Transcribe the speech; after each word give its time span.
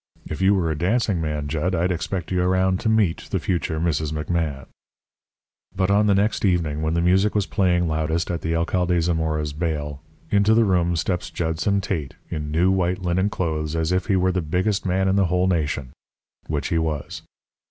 If 0.27 0.41
you 0.41 0.55
were 0.55 0.71
a 0.71 0.75
dancing 0.75 1.21
man, 1.21 1.47
Jud, 1.47 1.75
I'd 1.75 1.91
expect 1.91 2.31
you 2.31 2.41
around 2.41 2.79
to 2.79 2.89
meet 2.89 3.27
the 3.29 3.37
future 3.37 3.79
Mrs. 3.79 4.11
McMahan.' 4.11 4.65
"But 5.75 5.91
on 5.91 6.07
the 6.07 6.15
next 6.15 6.43
evening, 6.43 6.81
when 6.81 6.95
the 6.95 7.03
music 7.05 7.35
was 7.35 7.45
playing 7.45 7.87
loudest 7.87 8.31
at 8.31 8.41
the 8.41 8.55
Alcade 8.55 8.99
Zamora's 9.03 9.53
baile, 9.53 10.01
into 10.31 10.55
the 10.55 10.65
room 10.65 10.95
steps 10.95 11.29
Judson 11.29 11.81
Tate 11.81 12.15
in 12.31 12.49
new 12.49 12.71
white 12.71 13.03
linen 13.03 13.29
clothes 13.29 13.75
as 13.75 13.91
if 13.91 14.07
he 14.07 14.15
were 14.15 14.31
the 14.31 14.41
biggest 14.41 14.87
man 14.87 15.07
in 15.07 15.17
the 15.17 15.25
whole 15.25 15.45
nation, 15.47 15.91
which 16.47 16.69
he 16.69 16.79
was. 16.79 17.21